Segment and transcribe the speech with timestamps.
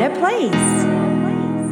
[0.00, 0.84] better place.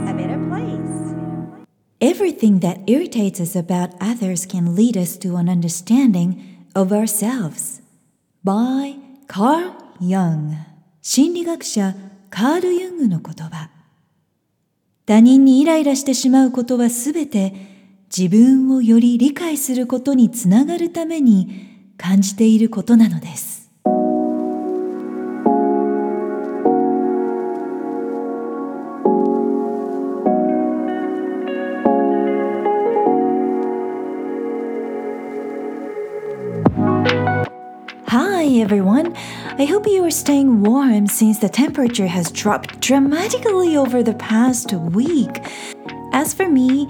[0.07, 1.57] A better place.
[1.98, 7.80] Everything that irritates us about others can lead us to an understanding of ourselves.
[8.45, 8.96] By
[9.29, 10.56] Carl Jung
[11.01, 11.95] 心理学者
[12.29, 13.70] カール・ユングの言葉
[15.06, 17.55] 他人にイライラしてしまうことはすべて
[18.15, 23.58] 自分をより理解することにつながるために感じていることなのです。
[39.61, 45.45] I hope you are staying warm since the temperature has dropped dramatically over the past week.
[46.12, 46.89] As for me,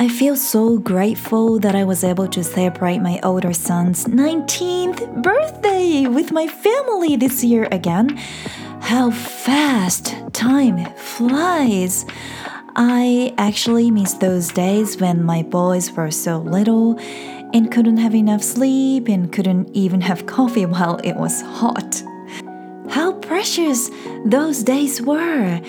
[0.00, 6.08] I feel so grateful that I was able to celebrate my older son's 19th birthday
[6.08, 8.16] with my family this year again.
[8.80, 12.04] How fast time flies!
[12.74, 16.98] I actually miss those days when my boys were so little
[17.52, 22.02] and couldn't have enough sleep and couldn't even have coffee while it was hot
[23.37, 23.91] How precious
[24.25, 25.61] those days were!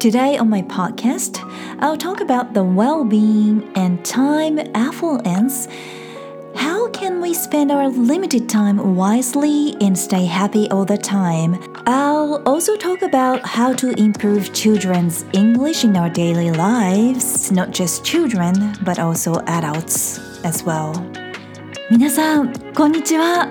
[0.00, 1.38] Today on my podcast,
[1.78, 5.68] I'll talk about the well being and time affluence.
[6.56, 11.54] How can we spend our limited time wisely and stay happy all the time?
[11.86, 18.04] I'll also talk about how to improve children's English in our daily lives, not just
[18.04, 20.18] children, but also adults.
[20.42, 20.92] as well
[21.92, 23.46] 皆さんこんにちは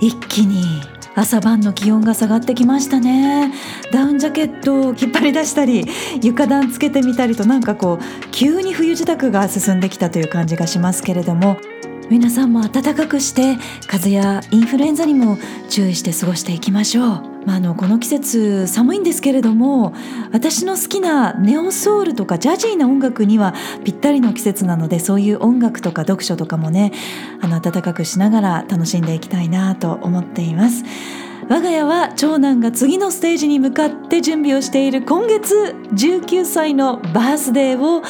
[0.00, 0.82] 一気に
[1.15, 3.53] 朝晩の気温が下がってきましたね。
[3.91, 5.85] ダウンジャケットを引っ張り出したり
[6.21, 11.57] 床暖つけてみたりとなんかこう急に冬支度が進んできたという感じがしますけれども
[12.09, 13.55] 皆さんも暖かくして
[13.87, 15.37] 風邪やインフルエンザにも
[15.69, 17.34] 注意して過ごしていきましょう。
[17.45, 19.93] まあ、あのこの季節寒いんですけれども
[20.31, 26.91] 私の好きなネオソウルとかジャジーな音楽にはぴったりの季節なのでそういう音楽とか読書とかもね
[27.41, 30.83] あの暖かくしながら楽しんでいきたいなと思っています。
[31.47, 38.01] 我が家は長男が次のステージに向かって準備をしている今月19歳のバースデーを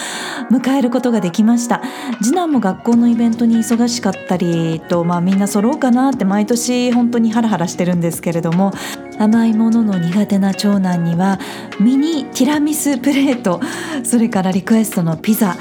[0.49, 1.81] 迎えることができました。
[2.21, 8.71] 次男も学校のイベントに忙しかったりと、まあ、みんな揃うかなって毎年本当にハラハラしてるんですけれども
[9.19, 11.39] 甘いものの苦手な長男には
[11.79, 13.59] ミニティラミスプレート
[14.03, 15.57] それからリクエストのピザ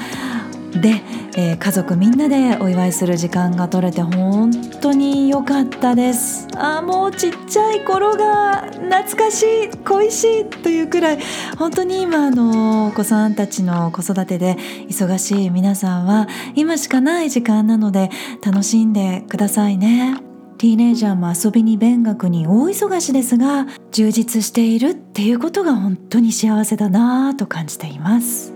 [0.81, 1.01] で、
[1.37, 4.51] えー、家族みんなでお祝いする時間が取れて本
[4.81, 6.47] 当に良かったです。
[6.55, 11.19] あもうちっちゃい頃が懐かしい恋しいというくらい
[11.57, 14.55] 本当に今のお子さんたちの子育てで
[14.87, 18.09] 忙しい皆さんは今しかない時間なので
[18.43, 20.17] 楽しんでくださいね。
[20.57, 28.54] ティーネイジャーも遊びに勉学に大忙しですが充実しているっていうことが本当に幸せだなぁと感じています。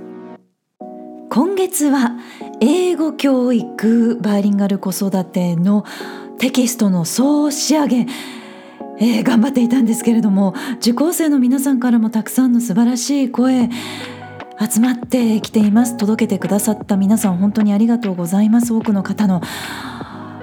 [1.31, 2.13] 今月は
[2.59, 5.85] 英語教育バイリンガル子育ての
[6.39, 8.07] テキストの総仕上げ。
[9.01, 13.69] えー、頑張っていたんですけれども受講生の皆さんからもたくさんの素晴らしい声
[14.59, 15.95] 集まってきています。
[15.95, 18.73] 届けてくださった皆さん本当にありがとうございます。
[18.73, 19.41] 多くの方の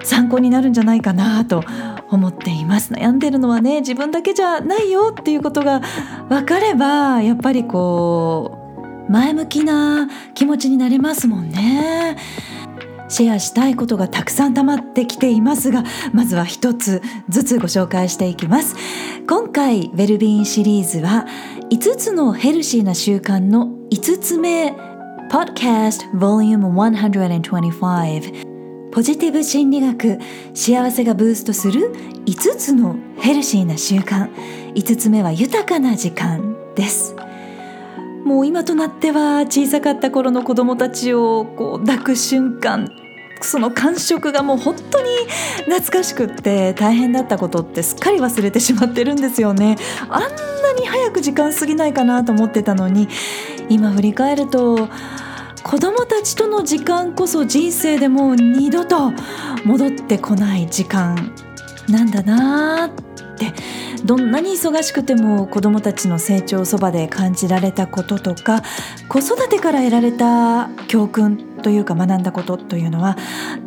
[0.04, 1.64] 参考になるんじゃないかなと
[2.10, 2.94] 思っています。
[2.94, 5.80] 悩んでるのはね自分だけじゃないよっていうことが
[6.28, 8.55] 分かればやっぱりこう
[9.08, 12.16] 前向きな気持ちになれますもんね。
[13.08, 18.74] シェアしたいことがたくさん溜まってきていますがまずは一つずつご紹介していきます。
[19.28, 21.26] 今回ウェルビーンシリーズは
[21.70, 24.74] 5つのヘルシーな習慣の5つ目
[25.30, 28.44] Podcast Volume 125
[28.92, 30.18] ポジティブ心理学
[30.54, 31.92] 幸せがブーストする
[32.26, 34.30] 5つのヘルシーな習慣。
[34.74, 37.14] 5つ目は豊かな時間です。
[38.26, 42.90] もう今となっては小さかった頃の子供たちをこう抱く瞬間
[43.40, 45.08] その感触がもう本当に
[45.66, 49.76] 懐かしくって大変だったことってすっかり忘れてしまってるんですよね。
[50.08, 50.28] あんな
[50.76, 53.06] に早く時間過ぎないかなと思ってたのに
[53.68, 54.88] 今振り返ると
[55.62, 59.12] 子供たちとの時間こそ人生でもう二度と
[59.64, 61.32] 戻ってこない時間
[61.88, 62.90] なんだなっ
[63.38, 63.52] て
[64.04, 68.62] どんなに忙しくても子供たちの成長そばで感じられたこととか
[69.08, 73.16] 子育てから得られた教訓というか学んだことというのは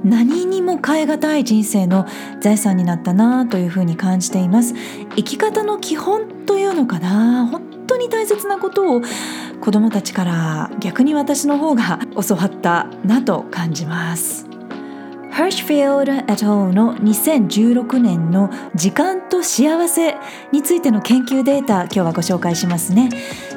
[0.03, 2.05] 何にも代え難い人生の
[2.41, 4.73] 財産になったなというふうに感じています
[5.15, 9.01] 生き方の基本というのかな本当に大切なことを
[9.61, 14.48] 子どもたちから逆に私の方が教わったなと感じます。
[15.39, 20.17] ハーシュフィールド・エトーの2016年の時間と幸せ
[20.51, 23.07] についての研究データ今日はご紹介しますね。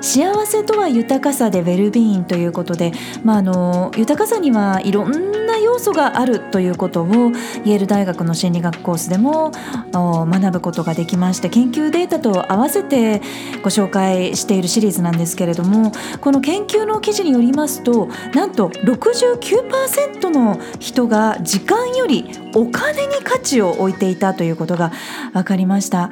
[0.03, 9.53] 幸せとは豊かさでウェルビーンということで、まあ、あの豊かさにはいろんな要素があるということをイェール大学の心理学コースでも
[9.93, 13.21] 学ぶことができまして研究データと合わせて
[13.63, 24.91] ご紹介しているシリーズなんですけれどもこの研究の記事によりますとなんと69%の人が時間よりお金に価値を置いていたということが
[25.33, 26.11] 分かりました。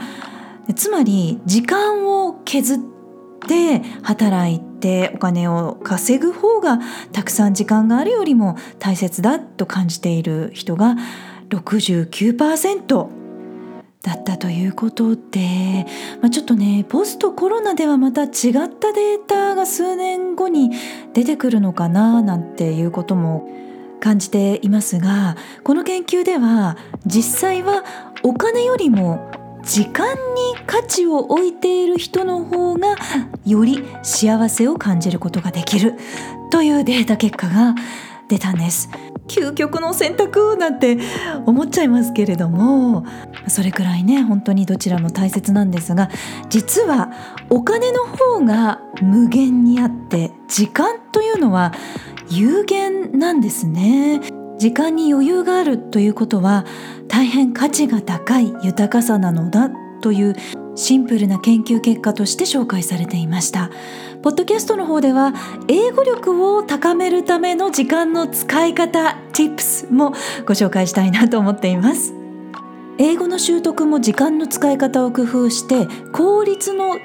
[0.77, 2.90] つまり時間を削って
[3.45, 6.79] って働いてお金を稼ぐ方が
[7.13, 10.97] たくさん時間があるよりも大切だと感じている人が
[11.49, 13.09] 69%
[14.03, 15.85] だったということで、
[16.23, 20.71] まあ、ちょっとねポストコロナではまた違ったデータが数年後に
[21.13, 23.49] 出てくるのかななんていうことも
[24.01, 27.85] 感じていますがこの研究では実際は
[28.23, 29.31] お金よりも
[29.63, 30.17] 時間に
[30.67, 32.97] 価値を置いている人の方が
[33.47, 35.95] より幸せを感じることができる
[36.51, 37.75] というデータ結果が
[38.29, 38.89] 出たんです。
[39.31, 40.99] 究極の選択なんて
[41.47, 43.07] 思っちゃいますけれども
[43.47, 46.11] それくらいね本当にどちらも大切なんですが
[46.49, 47.13] 実は
[47.49, 51.73] お金の方が無限にあって時間というのは
[52.29, 54.40] 有限なんですね。
[54.61, 56.67] 時間に余裕があるということは
[57.09, 59.71] 大変価値が高い豊かさなのだ
[60.03, 60.37] という
[60.77, 63.71] シンプルな研究結果として紹介されていました。
[64.23, 65.33] ポッドキャストの方では
[65.69, 70.11] 英語力を高めるための時間の使い方 Tips も
[70.45, 72.13] ご紹介したいなと思っています。
[72.99, 77.05] 英語の習得も時間の使い方を工夫して効率のいい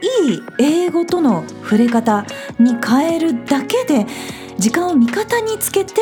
[0.60, 2.25] 英語との触れ方
[2.60, 4.06] に変えるだけで
[4.57, 5.94] 時間を味方につけて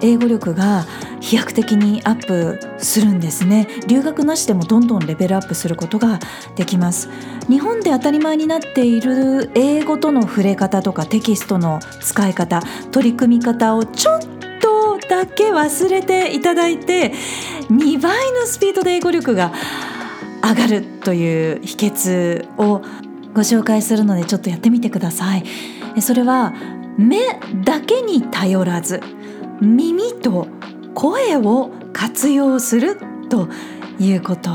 [0.00, 0.86] 英語力が
[1.20, 3.68] 飛躍的にアップするんですね。
[3.86, 6.18] 留学なしでもどんどんレベルアップすることが
[6.56, 7.08] できます。
[7.48, 14.20] 日本で当たり前になっている英語との触れ方とかテキストの使い方取り組み方をちょっ
[14.60, 17.12] とだけ忘れていただいて
[17.70, 19.52] 2倍のスピードで英語力が
[20.42, 22.82] 上がるという秘訣を
[23.34, 25.44] ご紹介するのでちょっとやってみてください。
[26.00, 26.52] それは
[26.98, 27.18] 目
[27.64, 29.00] だけに頼らず
[29.60, 30.48] 耳と
[30.94, 32.98] 声を活用する
[33.30, 33.48] と
[33.98, 34.50] いうこと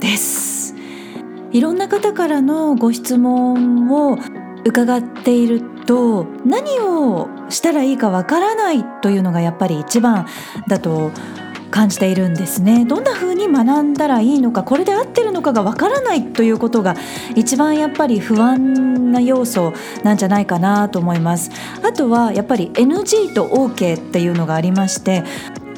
[0.00, 0.74] です。
[1.52, 4.18] いろんな方からのご質問を
[4.64, 10.26] 伺っていると何をしたらいいかわからないというのがやっぱり一番
[10.68, 11.41] だと思います
[11.72, 12.84] 感じているんですね。
[12.84, 16.94] どんな風に学んだらいいのかこれで合ってるのかがわからないということが
[17.34, 19.72] 一番やっぱり不安な要素
[20.04, 21.50] なんじゃないかなと思います。
[21.82, 25.24] あとはやっぱり NG と OK っていうのがありまして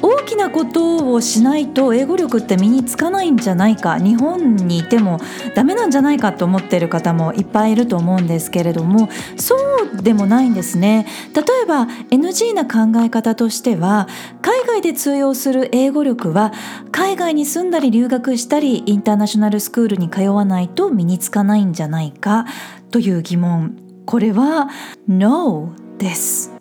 [0.05, 3.97] 大きなことをしないと英語力って身につかないんじゃないか。
[3.97, 5.19] 日本にいても
[5.55, 11.07] ダメなんじゃないかと思ってる方もいっぱいいると思うんですけれどもそうでもないんですね。
[11.33, 14.07] 例えば NG な考え方としては
[14.43, 16.53] 海外で通用する英語力は
[16.91, 22.45] 海外に住んだり留学したりインターナショナルスクールに通わないと身につかないんじゃないか
[22.91, 23.75] という疑問。
[24.05, 24.69] これは
[25.07, 26.54] No です。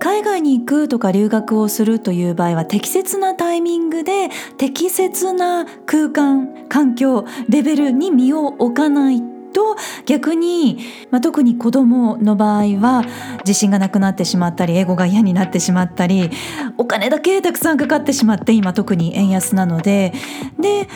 [0.00, 9.20] 海外に行くとか留学をするという場合は適切なタイミングで適切な空間環境レベルに身を置かない
[9.52, 10.78] と逆に、
[11.10, 13.04] まあ、特に子どもの場合は
[13.44, 16.30] 自信がなくなってしまったり英語が嫌になってしまったり
[16.78, 20.12] お金だけたくさんかかってしまって今特に円安なので
[20.58, 20.88] で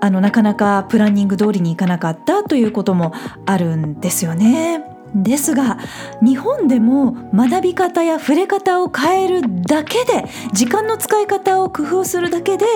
[0.00, 3.14] あのなかなかプランニング通りにいかなかったということも
[3.46, 4.93] あるんですよね。
[5.14, 5.78] ですが
[6.22, 12.66] 日本でも学び方や触れ方を変えるだけで時間の使い方を工夫するだけで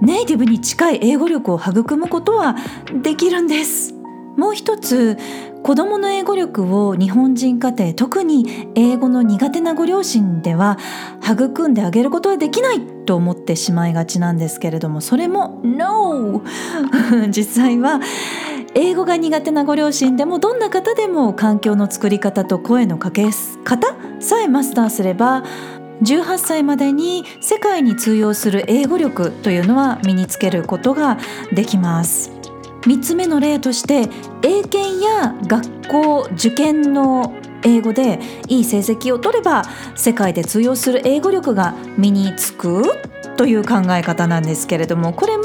[0.00, 2.56] ネイティブに近い英語力を育むことは
[3.02, 3.94] できるんです
[4.36, 5.16] もう一つ
[5.62, 10.78] 子どもの英語力を日本人家庭特に英語の苦手なご両親では
[11.22, 16.42] 育んであげることはできないと思ってしまいがちなんですけれどもそれも NO!
[17.32, 18.00] 実際は
[18.74, 23.30] 英語が苦手なご両親でもどんな方でも環境の作り方と声のかけ
[23.64, 25.44] 方さえマスターすれば
[26.02, 31.18] 18歳までに世界に通用する英語力というのは身につけることが
[31.52, 32.32] できます。
[32.82, 34.10] 3つ目の例として
[34.42, 37.32] 英検や学校受験の
[37.64, 39.62] 英語でいい成績を取れば
[39.94, 42.82] 世界で通用する英語力が身につく。
[43.36, 45.44] という考え方なんですけれどもこれも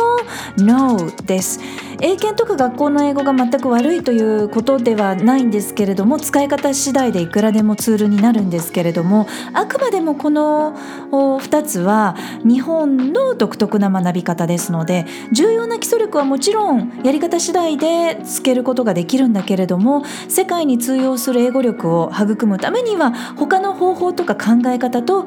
[0.58, 1.60] No です。
[2.02, 10.78] 英検とか学校の英語が全く悪いということではないんですけれども使い方次第でいくらでもツールになるんですけれどもあくまでもこの
[11.12, 12.16] 2つは
[12.46, 25.26] 日本の独特な学び方ですので重要な基礎力はもちろんやり方次第でつけることができるんだけれども世界に通用する英語力を育むためには他の方法とか考え方と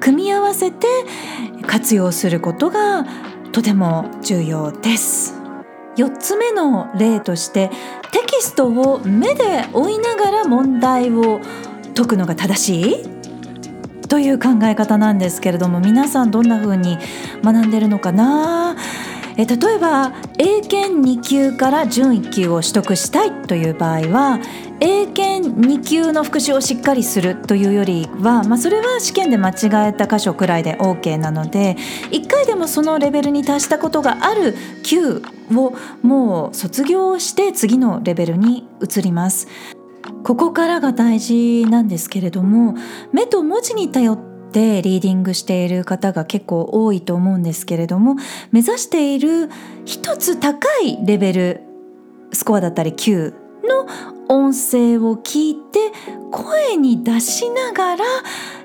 [0.00, 0.86] 組み合わせて
[1.66, 3.06] 活用することが
[3.52, 5.34] とても重要です。
[5.96, 7.70] 4つ目の例として
[8.10, 11.40] テキストを目で追いながら問題を
[11.94, 13.04] 解くのが正しい？
[14.08, 16.98] という考え方なんですけれども皆さんどんな風に
[17.42, 18.76] 学んでるのかな？
[19.36, 24.40] え例えば英検2級から準1級を取得したいという場合は
[24.80, 31.76] 英検2級の復習をしっかりするというよりは、まあ、それは試験で間違えた箇所くらいで OK なので
[32.10, 35.22] 1回でもそのレベルに達したことがある級
[35.52, 39.48] をもう卒業して次のレベルに移ります。
[40.22, 42.74] ここからが大事なんですけれども
[43.12, 48.14] 目と文字に頼ってでリーディングしている方が結構多いと思うんですけれども
[48.52, 49.50] 目指している
[49.84, 51.60] 一つ高いレベル
[52.32, 53.34] スコアだったり9
[53.64, 53.86] の
[54.28, 55.90] 音声を聞いて
[56.30, 58.04] 声に出しながら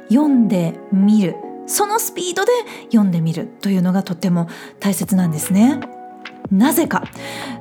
[0.10, 2.52] 読んでみるそのスピードで
[2.92, 4.48] 読んでみるというのがとっても
[4.80, 5.99] 大切なんですね。
[6.52, 7.04] なぜか。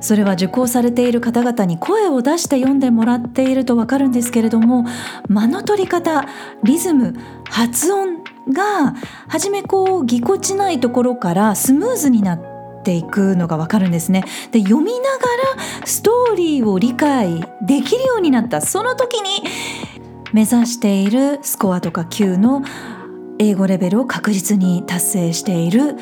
[0.01, 4.85] それは受講されている方々に声を出して読んでもらっているとわかるんですけれども
[5.27, 6.25] 間の取り方
[6.63, 7.15] リズム
[7.49, 8.95] 発音が
[9.27, 14.23] 初めこうぎこちないところからスムーズになっていくのがわかるんですね。
[14.51, 15.25] で読みなが
[15.57, 18.61] らストーリーを理解できるようになった。
[18.61, 19.43] その時に
[20.31, 22.63] 目指しているスコアとか Q の
[23.39, 25.95] 英語レベルを確実に達成している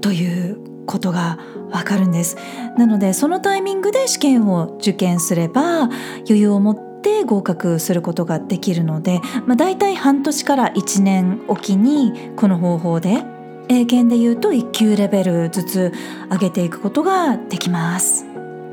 [0.00, 1.38] ということが
[1.70, 2.36] わかるんです。
[2.76, 5.84] なのでそのタイミングで試験を受験すれば
[6.28, 13.22] 余裕を持って合格することができるので、まあ、大体半年から1年おきにこの方法で
[13.68, 15.92] 英検で言うと1級レベルずつ
[16.30, 18.26] 上げていくことができます。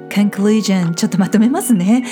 [0.09, 2.05] Conclusion ちょっとまとめますね。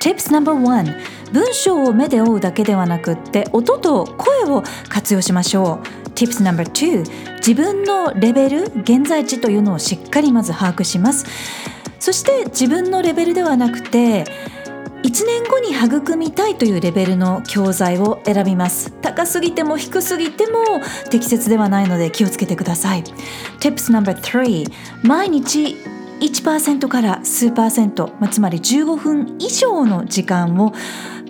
[0.00, 11.26] Tips No.1 文章を目で追うだけではなくって音と声を活用しましょう Tips No.2 自分のレベル現在地というのをしっかりまず把握します。
[11.98, 14.24] そして自分のレベルではなくて
[15.04, 18.92] 1年後に育みたいというレベルの教材を選びます。
[19.02, 23.04] 高すぎても低すぎても適切ではないので気をつけてください。
[23.60, 25.76] Tips No.3 毎日
[26.22, 30.72] 1%から数パーセント、まあ、つまり15分以上の時間を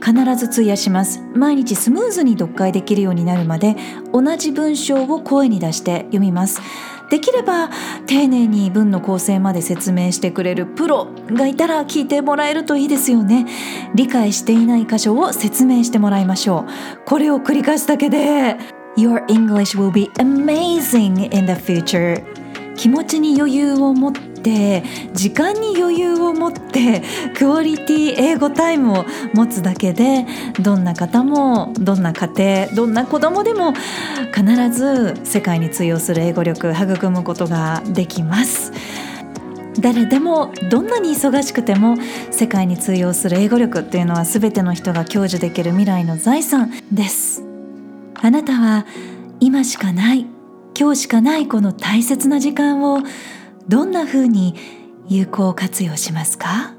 [0.04, 1.22] 必ず費やします。
[1.34, 3.76] 毎日スムーズに読解できるようになるまで
[4.12, 6.60] 同じ文章を声に出して読みます。
[7.08, 7.70] できれば
[8.06, 13.46] 丁寧に文の構成まで説明してくれるプロがいたら聞いてもらえるといいですよね。
[13.94, 17.06] 理解していない箇所を説明してもらいましょう。
[17.06, 18.58] これを繰り返すだけで
[18.98, 22.22] Your English will be amazing in the future
[22.76, 24.82] 気持ちに余裕を持ってて
[25.14, 27.02] 時間に余裕を持って
[27.36, 30.26] クオリティ英語タイムを持つだけで
[30.60, 33.72] どんな方もどんな家庭どんな子供でも
[34.34, 38.72] 必ず世界に通用する英語力育むことができます。
[39.80, 41.96] 誰でもどんなに忙しくても
[42.30, 47.42] 世界に通用する英語力っていうのは全ての人が享受できる未来の財産です
[48.14, 48.86] あなたは
[49.40, 50.26] 今しかない
[50.78, 52.98] 今日しかないこの大切な時間を
[53.72, 54.54] どんなふうに
[55.08, 56.74] 有効活用しますか？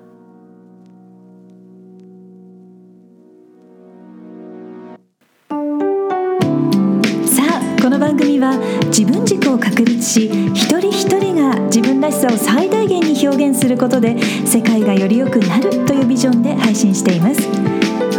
[7.25, 8.53] さあこの番組は
[8.95, 17.49] 自分軸を確立し一人一人が自分らしさを最大限に表現することで世界がより良くなるというビジョンで配信しています。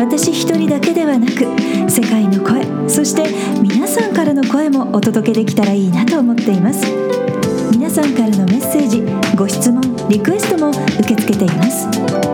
[0.00, 1.44] 私一人だけではなく
[1.88, 3.22] 世界の声そして
[3.62, 7.23] 皆さんからの声もお届けできたらいいなと思っています。
[7.94, 9.02] さんからのメッセージ
[9.36, 12.33] ご質問リクエストも受け付けています。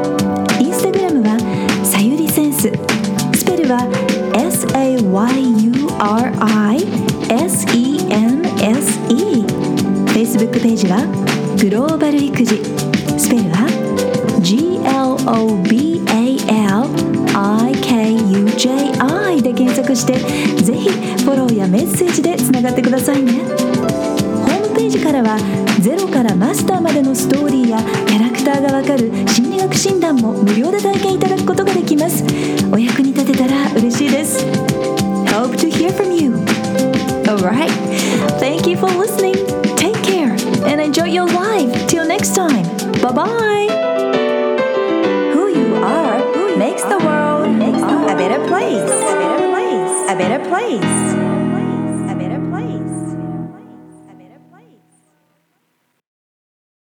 [29.31, 32.25] 心理学診断も無料で体験いただくことができます。
[32.73, 34.45] お役に立てたら嬉しいです。
[35.27, 36.35] Hope to hear from you.
[37.27, 37.71] Alright.
[38.41, 39.35] Thank you for listening.
[39.77, 40.33] Take care
[40.67, 41.71] and enjoy your life.
[41.87, 42.65] Till next time.
[43.01, 43.69] Bye bye
[45.33, 46.19] Who you are
[46.57, 47.47] makes the world
[48.11, 48.91] a better place.
[50.11, 51.20] A better place.